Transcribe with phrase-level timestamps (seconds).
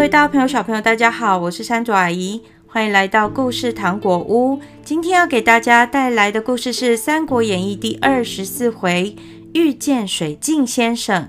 [0.00, 4.58] 各位大朋友、小朋友，大家好，我是山竹阿姨，欢迎来到故事糖果屋。
[4.82, 9.14] 今天要给大家带来的故事是《三国演义》第二十四回
[9.52, 11.28] “遇见水镜先生”。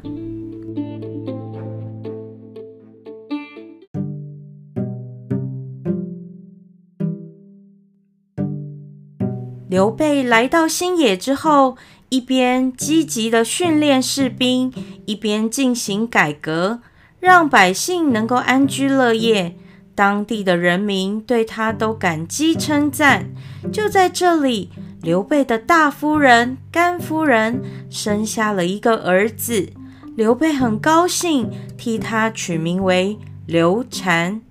[9.67, 11.76] 刘备来到新野之后，
[12.08, 14.72] 一边积极的训练士兵，
[15.05, 16.80] 一边进行改革。
[17.21, 19.55] 让百姓能够安居乐业，
[19.93, 23.29] 当地的人民对他都感激称赞。
[23.71, 24.71] 就在这里，
[25.03, 29.70] 刘备的大夫人甘夫人生下了一个儿子，
[30.15, 34.41] 刘备很高兴，替他取名为刘禅。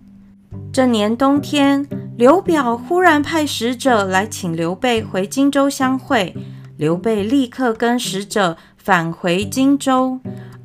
[0.73, 6.37] 这年冬天，刘表忽然派使者来请刘备回荆州相会，
[6.77, 10.20] 刘备立刻跟使者返回荆州。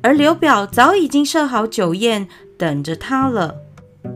[0.06, 3.56] 而刘表早已经设好酒宴等着他了。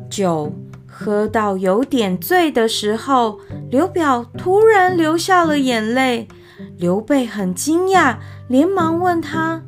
[0.08, 0.52] 酒
[0.86, 6.28] 喝到有点醉的时候，刘表突然流下了眼泪。
[6.76, 9.64] 刘备很惊讶，连忙问他：“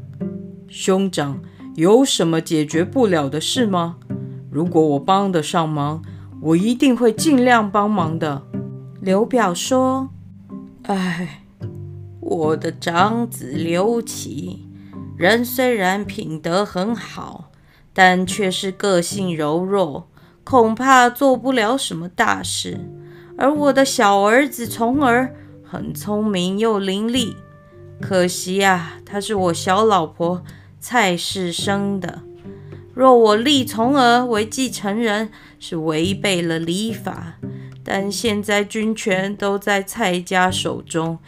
[0.70, 1.40] 兄长，
[1.74, 3.96] 有什么解决不了的事吗？
[4.48, 6.04] 如果我帮得上忙，
[6.40, 8.42] 我一定会尽量帮忙的。”
[9.02, 10.10] 刘表说
[10.86, 11.42] ：“哎，
[12.20, 14.68] 我的长子刘琦。”
[15.22, 17.52] 人虽然品德很好，
[17.92, 20.10] 但却是个性柔弱，
[20.42, 22.80] 恐怕做不了什么大事。
[23.38, 27.36] 而我的小儿子重儿很聪明又伶俐，
[28.00, 30.42] 可惜呀，他是我小老婆
[30.80, 32.22] 蔡氏生的。
[32.92, 37.34] 若我立重儿为继承人，是违背了礼法。
[37.84, 41.20] 但现在军权都在蔡家手中，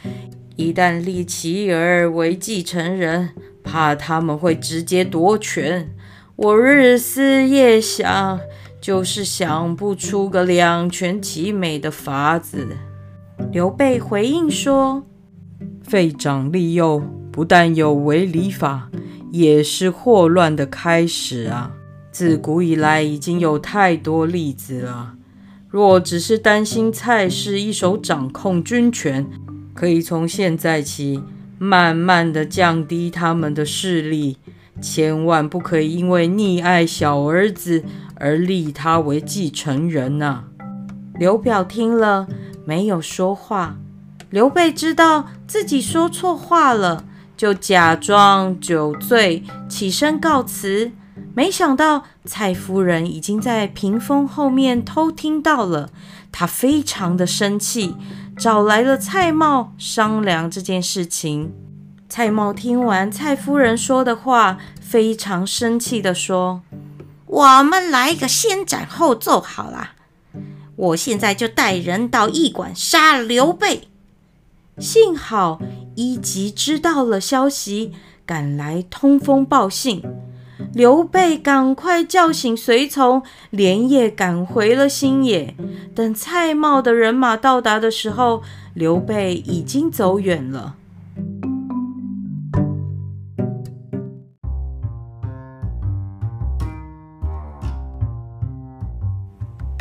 [0.56, 3.30] 一旦立其儿为继承人，
[3.64, 5.90] 怕他们会直接夺权，
[6.36, 8.38] 我日思夜想，
[8.80, 12.68] 就是想不出个两全其美的法子。
[13.50, 15.04] 刘备回应说
[15.82, 18.90] ：“废长立幼，不但有违礼法，
[19.32, 21.72] 也是祸乱的开始啊！
[22.12, 25.14] 自古以来已经有太多例子了。
[25.68, 29.26] 若只是担心蔡氏一手掌控军权，
[29.74, 31.20] 可以从现在起。”
[31.64, 34.36] 慢慢的降低他们的势力，
[34.82, 37.82] 千万不可以因为溺爱小儿子
[38.16, 40.44] 而立他为继承人呐、
[41.18, 42.28] 刘表听了
[42.66, 43.76] 没有说话。
[44.28, 47.04] 刘备知道自己说错话了，
[47.34, 50.92] 就假装酒醉，起身告辞。
[51.34, 55.88] 没想到蔡夫人已经在屏风后面偷听到了，
[56.30, 57.94] 她非常的生气。
[58.36, 61.52] 找来了蔡瑁商量这件事情。
[62.08, 66.62] 蔡瑁听完蔡夫人说的话，非常生气地说
[67.26, 69.92] ：“我们来个先斩后奏好了，
[70.76, 73.88] 我现在就带人到驿馆杀了刘备。”
[74.78, 75.60] 幸好
[75.94, 77.92] 伊吉知道了消息，
[78.26, 80.02] 赶来通风报信。
[80.72, 85.54] 刘备赶快叫醒随从，连夜赶回了新野。
[85.94, 88.42] 等蔡瑁的人马到达的时候，
[88.72, 90.76] 刘备已经走远了。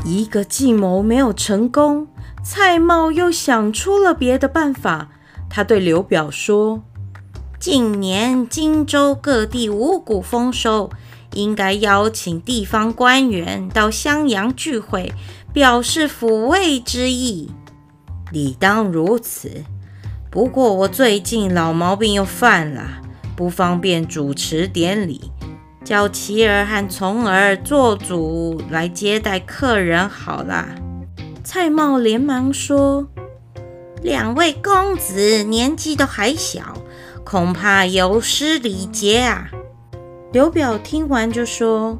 [0.05, 2.07] 一个计谋没有成功，
[2.43, 5.09] 蔡瑁又想出了别的办法。
[5.49, 6.83] 他对刘表说。
[7.63, 10.89] 近年荆州各地五谷丰收，
[11.31, 15.13] 应该邀请地方官员到襄阳聚会，
[15.53, 17.49] 表示抚慰之意。
[18.33, 19.63] 理当如此。
[20.29, 23.01] 不过我最近老毛病又犯了，
[23.33, 25.31] 不方便主持典礼，
[25.85, 30.67] 叫琦儿和从儿做主来接待客人好了。
[31.45, 33.07] 蔡瑁连忙说
[34.03, 36.73] ：“两位公子年纪都还小。”
[37.25, 39.49] 恐怕有失礼节啊！
[40.31, 41.97] 刘表听完就说：“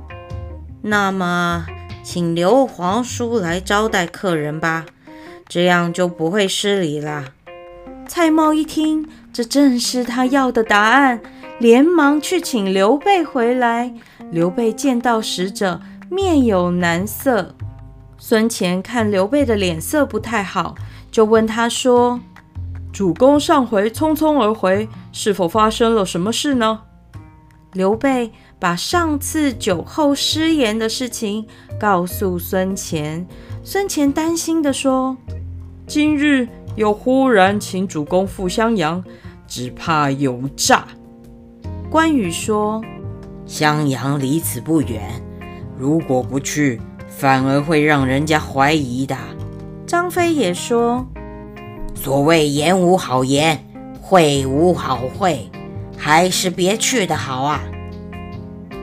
[0.84, 1.66] 那么，
[2.04, 4.86] 请刘皇叔来招待客人吧，
[5.48, 7.25] 这样就不会失礼了。”
[8.08, 11.22] 蔡瑁一听，这正是他要的答案，
[11.58, 13.94] 连忙去请刘备回来。
[14.30, 15.80] 刘备见到使者，
[16.12, 17.56] 面有难色。
[18.18, 20.75] 孙干看刘备的脸色不太好，
[21.10, 22.20] 就问他说。
[22.92, 26.81] 主公上回匆匆而回，是否发生了什么事呢？
[27.71, 31.48] 刘备把上次酒后失言的事情
[31.80, 33.25] 告诉孙乾。
[33.63, 35.15] 孙乾担心地说
[35.88, 39.04] ：“今日又忽然请主公赴襄阳，
[39.48, 40.86] 只怕有诈。”
[41.89, 42.83] 关羽说
[43.45, 45.21] ：“襄阳离此不远，
[45.77, 49.15] 如果不去，反而会让人家怀疑的。”
[49.88, 51.07] 张飞也说
[51.95, 53.63] ：“所谓言无好言，
[54.06, 55.50] 会无好会，
[55.98, 57.64] 还是别去的好啊。”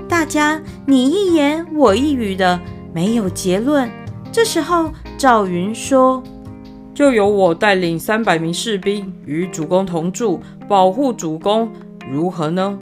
[0.08, 2.58] 大家你一言我一语的，
[2.92, 3.88] 没有结论。
[4.32, 6.22] 这时候赵云说
[6.94, 11.70] ：“就由我带领三百名士兵与主公同住，保护主公，
[12.10, 12.78] 如何呢？”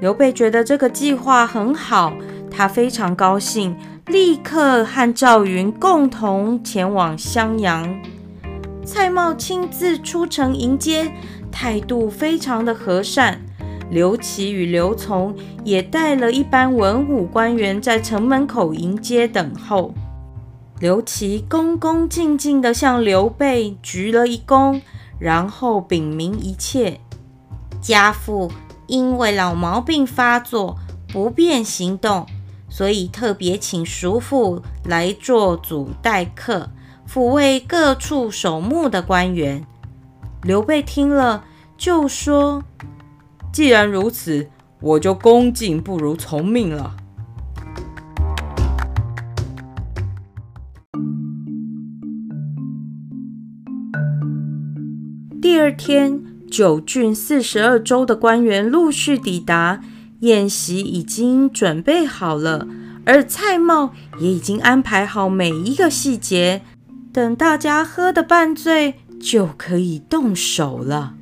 [0.00, 2.14] 刘备觉得这个计划很好，
[2.50, 3.76] 他非常高兴，
[4.06, 8.00] 立刻和赵云共同前往襄阳。
[8.82, 11.12] 蔡瑁亲自出城迎接，
[11.50, 13.40] 态度非常的和善。
[13.90, 19.92] 刘琦与刘琮也带了一班文武官员在城门口迎接等候。
[20.78, 24.80] 刘琦恭恭敬敬地向刘备鞠了一躬，
[25.18, 27.00] 然后禀明一切。
[27.82, 28.50] 家父
[28.86, 30.76] 因为老毛病发作，
[31.12, 32.24] 不便行动，
[32.68, 36.70] 所以特别请叔父来做主待客，
[37.06, 39.66] 抚慰各处守墓的官员。
[40.42, 41.44] 刘备听了，
[41.76, 42.62] 就说。
[43.52, 44.48] 既然如此，
[44.80, 46.96] 我就恭敬不如从命了。
[55.42, 59.80] 第二天，九郡四十二州的官员陆续抵达，
[60.20, 62.66] 宴席已经准备好了，
[63.04, 66.62] 而蔡瑁也已经安排好每一个细节，
[67.12, 71.14] 等大家喝得半醉，就可以动手了。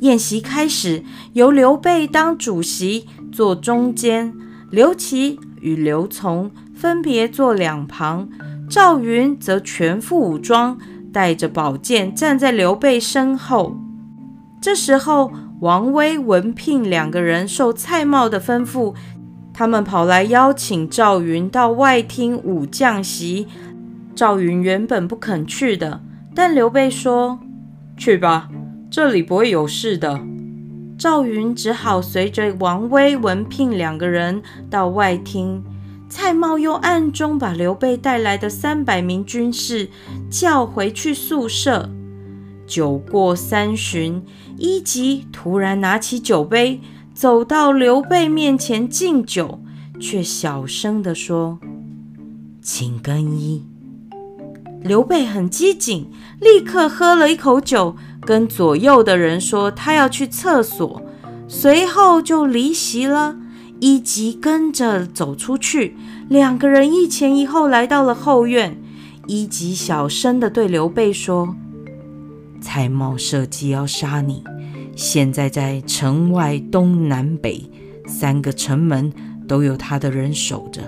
[0.00, 4.32] 宴席开始，由刘备当主席，坐中间；
[4.70, 8.28] 刘琦与刘琮分别坐两旁；
[8.68, 10.78] 赵云则全副武装，
[11.12, 13.76] 带着宝剑站在刘备身后。
[14.60, 18.94] 这时候，王威、文聘两个人受蔡瑁的吩咐，
[19.54, 23.46] 他们跑来邀请赵云到外厅舞将席。
[24.14, 26.02] 赵云原本不肯去的，
[26.34, 27.38] 但刘备说
[27.96, 28.48] ：“去吧。”
[28.90, 30.20] 这里不会有事的。
[30.96, 35.64] 赵云只好随着王威、文聘两个人到外厅。
[36.08, 39.88] 蔡瑁又暗中把刘备带来的三百名军士
[40.30, 41.90] 叫回去宿舍。
[42.66, 44.22] 酒过三巡，
[44.56, 46.80] 一级突然拿起酒杯，
[47.12, 49.60] 走到刘备面前敬酒，
[49.98, 51.58] 却小声地说
[52.62, 53.64] ：“请更衣。”
[54.84, 56.10] 刘备很机警，
[56.44, 57.96] 立刻喝了一口酒。
[58.26, 61.02] 跟左右的人说他要去厕所，
[61.46, 63.36] 随后就离席了。
[63.80, 65.94] 一级跟着走出去，
[66.30, 68.80] 两个人一前一后来到了后院。
[69.26, 71.54] 一级小声地对刘备说
[72.62, 74.42] ：“蔡瑁设计要杀你，
[74.96, 77.70] 现在在城外东南北
[78.06, 79.12] 三个城门
[79.46, 80.80] 都有他的人守着，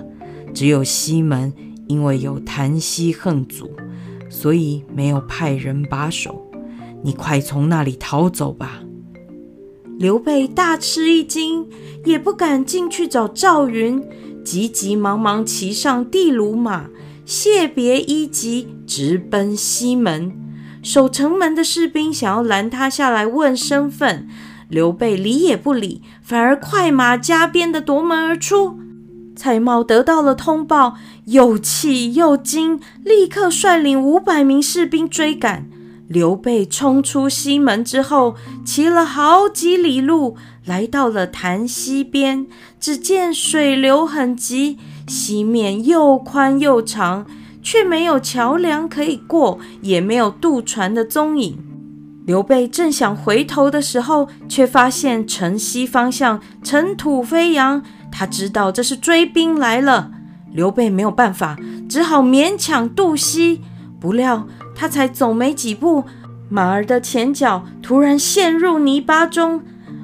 [0.55, 1.53] 只有西门
[1.87, 3.69] 因为有谭熙恨阻，
[4.39, 6.45] 所以没有派人把守。”
[7.03, 8.83] 你快从那里逃走吧！
[9.97, 11.67] 刘备大吃一惊，
[12.05, 14.03] 也不敢进去找赵云，
[14.45, 16.89] 急急忙忙骑上地卢马，
[17.25, 20.31] 谢别一级，直奔西门。
[20.83, 24.27] 守城门的士兵想要拦他下来问身份，
[24.69, 28.79] 刘备理也不理，反而快马加鞭地夺门而出。
[29.35, 30.95] 蔡瑁得到了通报，
[31.27, 35.69] 又气又惊，立刻率领五百名士兵追赶。
[36.07, 42.47] 刘备冲出西门之后，骑了好几里路，来到了潭溪边。
[42.79, 47.25] 只见水流很急，溪面又宽又长，
[47.61, 51.57] 却没有桥梁可以过，也没有渡船的踪影。
[52.25, 60.11] 刘备正想回头的时候，却发现城西方向尘土飞扬，他知道这是追兵来了。
[60.51, 61.57] 刘备没有办法，
[61.89, 63.61] 只好勉强渡溪。
[63.99, 66.05] 不料他才走没几步，
[66.49, 69.61] 马儿的前脚突然陷入泥巴中，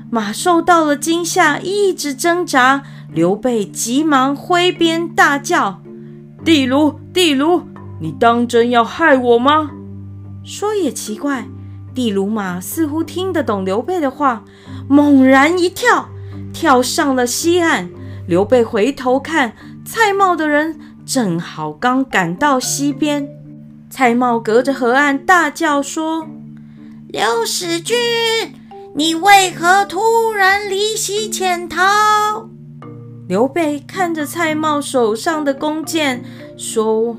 [0.09, 2.83] 马受到了惊吓，一直挣扎。
[3.11, 5.81] 刘备急忙挥鞭大叫
[6.43, 7.61] ：“地卢，地卢，
[8.01, 9.69] 你当真要害我吗？”
[10.43, 11.45] 说也奇怪，
[11.93, 14.43] 地卢马似乎听得懂刘备的话，
[14.89, 16.09] 猛然一跳，
[16.51, 17.89] 跳上了溪岸。
[18.27, 19.53] 刘备回头看，
[19.95, 23.29] 蔡瑁的人正好刚赶到溪边。
[23.91, 26.27] 蔡瑁隔着河岸大叫说
[27.09, 27.95] ：“刘使君，
[28.95, 32.49] 你为何突然离席潜逃？”
[33.29, 36.23] 刘备看着蔡瑁手上的弓箭，
[36.57, 37.15] 说：“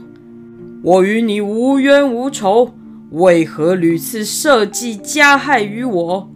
[0.82, 2.74] 我与你无冤无仇，
[3.12, 6.28] 为何屡次设计加害于我？”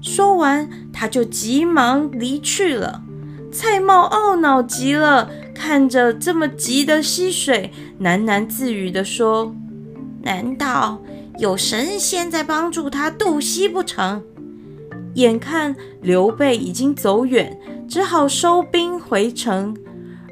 [0.00, 3.02] 说完，他就急忙离去了。
[3.52, 5.28] 蔡瑁懊恼极了。
[5.60, 9.54] 看着这么急的溪水，喃喃自语地说
[10.24, 10.98] ：“难道
[11.38, 14.22] 有神仙在帮助他渡溪不成？”
[15.16, 19.76] 眼看刘备已经走远，只好收兵回城。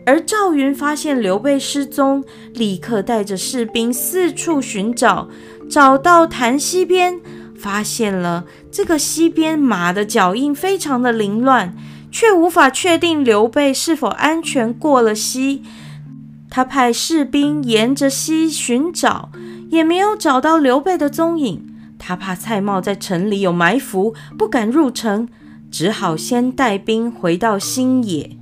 [0.07, 5.29] 而赵云发现刘备失踪，立刻带着士兵四处寻找，
[5.69, 7.21] 找到潭溪边，
[7.55, 11.77] 发现了这个溪边马的脚印非常的凌乱，
[12.19, 15.63] 却无法确定刘备是否安全过了溪。
[16.51, 19.31] 他派士兵沿着溪寻找，
[19.71, 21.65] 也没有找到刘备的踪影。
[21.97, 25.29] 他怕蔡瑁在城里有埋伏，不敢入城，
[25.71, 28.37] 只好先带兵回到新野。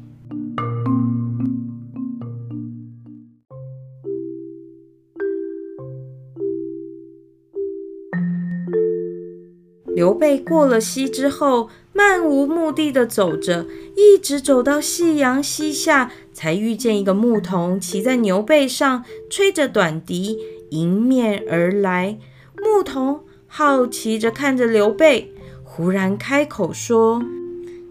[9.94, 13.64] 刘备过了溪之后，漫无目的地走着，
[13.96, 20.36] 一直走到夕阳西下，才遇见一个牧童骑在牛背上，吹着短笛
[20.72, 22.18] 迎面而来。
[22.58, 25.32] 牧童好奇着看着刘备，
[25.64, 27.22] 忽然开口说：“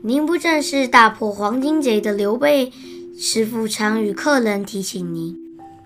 [0.04, 2.72] 您不正是大破黄金贼的刘备？
[3.18, 5.36] 师父常与客人提醒您，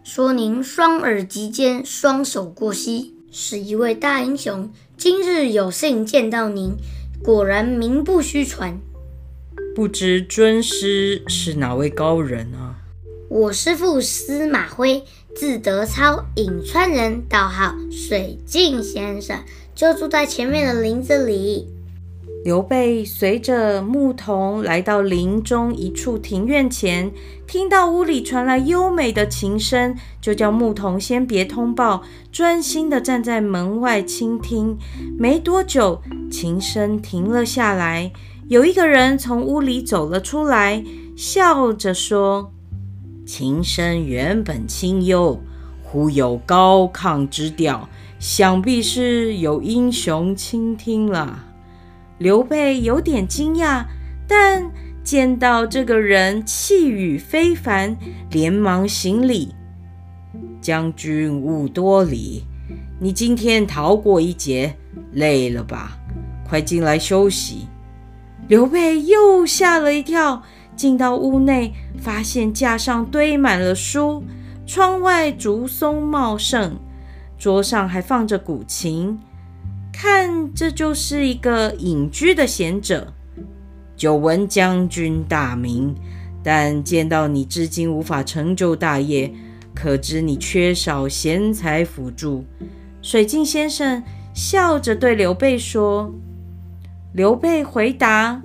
[0.03, 6.73] 说您双耳极尖，双手过膝，是一位大英雄。”今日有幸见到您，
[7.23, 8.79] 果然名不虚传。
[9.75, 12.75] 不知尊师是哪位高人啊？
[13.29, 15.03] 我师父司马徽，
[15.35, 19.43] 字德操，颍川人，道号水镜先生，
[19.75, 21.67] 就住在前面的林子里。
[22.45, 27.11] 刘备随着牧童来到林中一处庭院前，
[27.45, 34.77] 听到屋里传来优美的琴声，就叫牧童先别通报，专心地站在门外倾听。
[35.17, 38.09] 没多久，琴声停了下来，
[38.47, 40.81] 有一个人从屋里走了出来，
[41.17, 42.53] 笑着说
[43.27, 45.37] ：“琴声原本清幽，
[45.83, 51.47] 忽有高亢之调，想必是有英雄倾听了。”
[52.19, 53.85] 刘备有点惊讶，
[54.27, 54.69] 但
[55.03, 57.97] 见到这个人气宇非凡，
[58.29, 59.55] 连忙行礼
[60.61, 62.43] ：“将军勿多礼，
[62.99, 64.75] 你今天逃过一劫，
[65.13, 65.97] 累了吧？
[66.47, 67.67] 快进来休息。”
[68.49, 70.43] 刘备又吓了一跳，
[70.75, 74.23] 进到屋内，发现架上堆满了书，
[74.65, 76.77] 窗外竹松茂盛，
[77.37, 79.17] 桌上还放着古琴。
[80.01, 83.11] 看，这就是一个隐居的贤者。
[83.97, 85.93] 久闻将军大名，
[86.41, 89.29] 但见到你至今无法成就大业，
[89.75, 92.45] 可知你缺少贤才辅助。
[93.01, 94.01] 水镜先生
[94.33, 96.09] 笑着对刘备说
[97.11, 98.41] ：“刘备回答，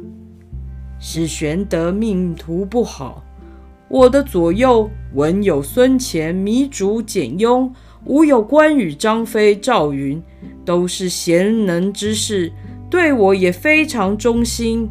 [0.99, 3.23] 是玄德命途不好。
[3.87, 7.73] 我的左右文有孙干、糜竺、简雍，
[8.07, 10.21] 武有关羽、张飞、赵云。”
[10.65, 12.53] 都是贤能之士，
[12.91, 14.89] 对我也非常忠心。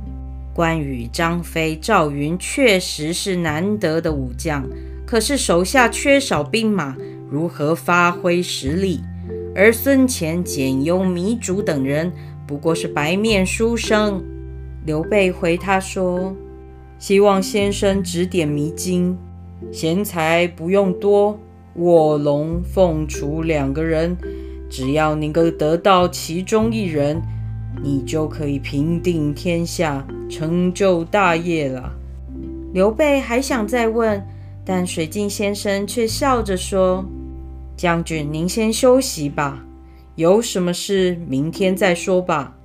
[0.53, 4.68] 关羽、张飞、赵云确实是难得的武将，
[5.06, 6.96] 可是手下缺少兵马，
[7.30, 9.00] 如何发挥实力？
[9.56, 12.12] 而孙干、简雍、糜竺等人
[12.48, 14.24] 不过是白面书生。
[14.86, 16.36] 刘备回他说
[17.00, 19.18] ：“希望先生指点迷津，
[19.72, 21.39] 贤才不用多，
[21.75, 24.15] 卧龙凤雏两个人。”
[24.74, 27.22] 只要能够得到其中一人，
[27.84, 31.94] 你就可以平定天下，成就大业了。
[32.74, 34.25] 刘备还想再问，
[34.65, 37.06] 但水镜先生却笑着说
[37.77, 39.63] ：“将军，您先休息吧，
[40.15, 42.56] 有什么事明天再说吧。”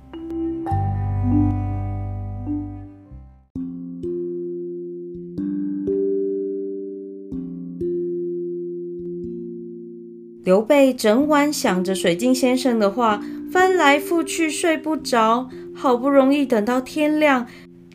[10.49, 15.47] 刘备整晚想着水镜先生的话，翻来覆去睡不着。
[15.75, 17.45] 好不容易等到天亮，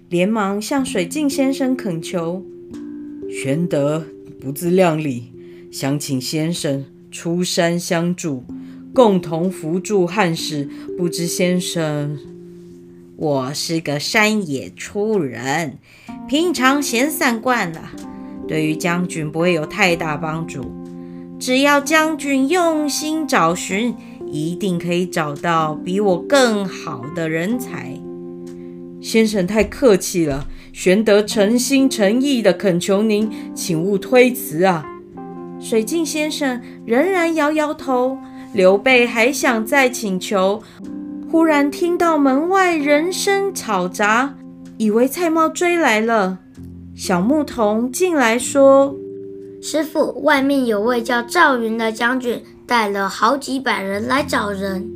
[0.08, 2.46] 连忙向水镜先生恳求
[3.28, 4.04] ：“玄德
[4.40, 5.32] 不自量力，
[5.73, 8.44] 想请先生出山相助，
[8.94, 10.68] 共同扶助汉室。
[10.96, 12.16] 不知先生……
[13.16, 15.78] 我是个山野出人，
[16.28, 17.90] 平常闲散惯了，
[18.46, 20.73] 对于将军不会有太大帮助。”
[21.44, 23.94] 只要将军用心找寻，
[24.26, 28.00] 一定可以找到比我更好的人才。
[28.98, 34.86] 先生太客气了，玄德诚心诚意的恳求您，请勿推辞啊！
[35.60, 38.16] 水镜先生仍然摇摇头。
[38.54, 40.62] 刘备还想再请求，
[41.30, 44.34] 忽然听到门外人声吵杂，
[44.78, 46.38] 以为蔡瑁追来了。
[46.94, 48.96] 小牧童进来说
[49.66, 54.87] ：“师傅，外面有位叫赵云的将军，带了好几百人来找人。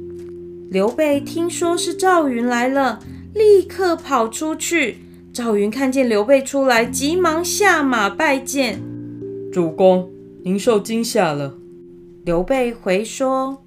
[0.71, 2.99] 刘备听说是赵云来了，
[3.33, 4.99] 立刻跑出去。
[5.33, 8.83] 赵云看见刘备出来，急忙下马拜见。
[9.51, 10.11] 主公，
[10.43, 11.55] 您受惊吓了。
[12.27, 13.63] 刘备回说：“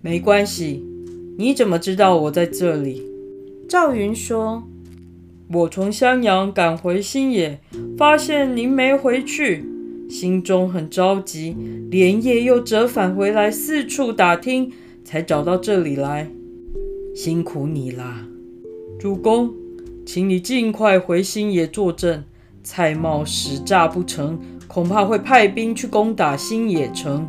[0.00, 0.82] 没关系，
[1.36, 3.02] 你怎么知道我在这里？”
[3.68, 4.62] 赵云说
[5.52, 7.60] ：“我从襄阳赶回新野，
[7.98, 9.66] 发现您没回去，
[10.12, 11.56] 心中很着急，
[11.90, 14.70] 连夜又折返回来，四处打听，
[15.02, 16.28] 才找到这里来。
[17.14, 18.26] 辛苦你啦，
[19.00, 19.54] 主公，
[20.04, 22.24] 请你尽快回新野坐镇。
[22.62, 24.38] 蔡瑁使诈不成，
[24.68, 27.26] 恐怕会派兵去攻打新野城。”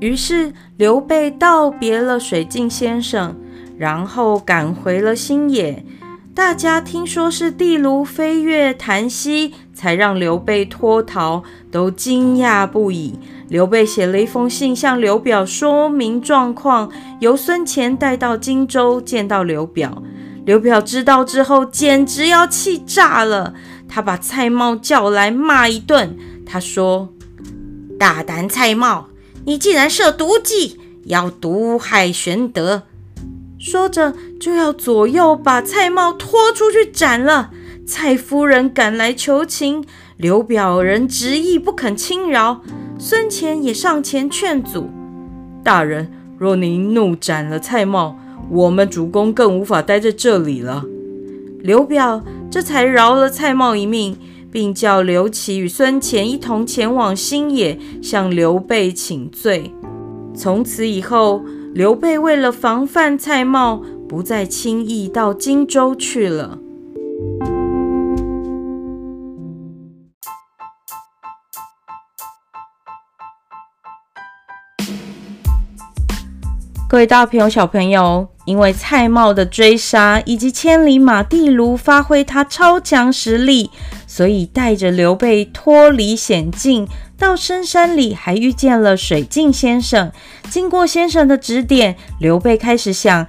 [0.00, 3.36] 于是刘备道别了水镜先生。
[3.76, 5.84] 然后赶回了新野，
[6.32, 13.18] 大家听说是地卢飞越檀溪，才让刘备脱逃，都惊讶不已。
[13.48, 16.90] 刘备写了一封信向刘表说明状况，
[17.20, 20.02] 由孙干带到荆州见到刘表。
[20.46, 23.54] 刘表知道之后，简直要气炸了。
[23.88, 27.10] 他把蔡瑁叫来骂一顿，他说
[27.98, 29.04] ：“大胆蔡瑁，
[29.44, 32.82] 你竟然设毒计，要毒害玄德！”
[33.58, 37.50] 说着，就要左右把蔡瑁拖出去斩了。
[37.86, 39.84] 蔡夫人赶来求情，
[40.16, 42.62] 刘表人执意不肯轻饶。
[42.98, 44.88] 孙干也上前劝阻
[45.62, 48.14] ：“大人，若您怒斩了蔡瑁，
[48.50, 50.84] 我们主公更无法待在这里了。”
[51.60, 54.16] 刘表这才饶了蔡瑁一命，
[54.50, 59.72] 并叫刘琦与孙干一同前往新野向刘备请罪。
[60.34, 61.42] 从此以后，
[61.74, 66.58] 刘备为了防范蔡瑁，不再轻易到荆州去了。
[76.94, 83.68] 各位大朋友、小朋友，因为蔡瑁的追杀以及千里马地卢发挥他超强实力，
[84.06, 86.86] 所以带着刘备脱离险境。
[87.18, 90.12] 到深山里，还遇见了水镜先生。
[90.48, 93.26] 经过先生的指点，刘备开始想，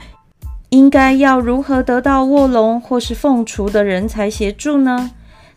[0.70, 5.10] 应该要如何得到卧龙或是凤雏的人才协助呢？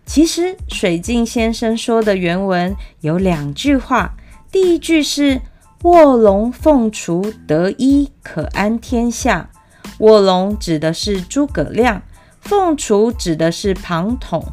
[0.06, 4.14] 其实，水镜先生说的原文有两句话。
[4.50, 5.42] 第一句是
[5.82, 9.50] “卧龙凤雏得一，可安天下”。
[9.98, 12.02] 卧龙指的是诸葛亮，
[12.40, 14.44] 凤雏指的是庞统。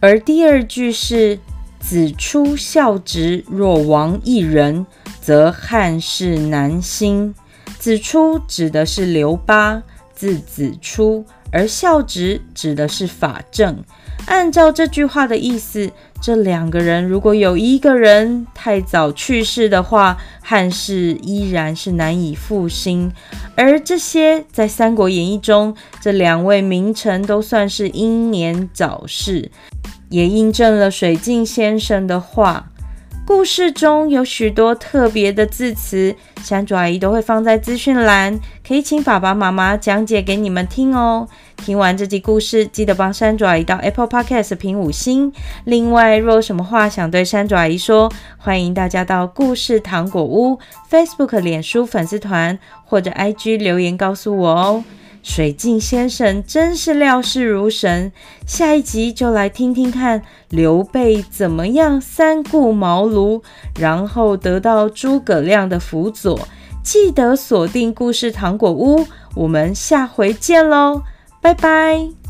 [0.00, 1.38] 而第二句是。
[1.78, 4.86] 子出孝直，若亡一人，
[5.20, 7.32] 则汉室难兴。
[7.78, 11.24] 子出指的是刘巴，字子出，
[11.56, 13.82] 而孝直指的是法正。
[14.26, 15.90] 按照这句话的意思，
[16.20, 23.10] 这两个人如果有一个人太早去世的话，汉室依然是难以复兴。
[23.54, 29.50] 而这些在《三国演义》中，这两位名臣都算是英年早逝。
[30.10, 32.70] 也印证了水镜先生的话。
[33.26, 41.26] 故事中有许多特别的字词，山竹阿姨都会放在资讯栏，可以请爸爸妈妈讲解给你们听哦。
[41.56, 45.32] 听完这集故事，记得帮山竹阿姨到 Apple Podcast 评五星。
[45.64, 54.84] 另外，若有什么话想对山竹阿姨说，欢迎大家到故事糖果屋 Facebook、脸书粉丝团或者 IG 留言告诉我哦。
[55.28, 58.12] 水镜先生真是料事如神，
[58.46, 63.42] 下一集就来听听看刘备怎么样三顾茅庐，
[63.76, 66.48] 然后得到诸葛亮的辅佐。
[66.84, 71.02] 记得锁定故事糖果屋，我们下回见喽，
[71.42, 72.25] 拜拜。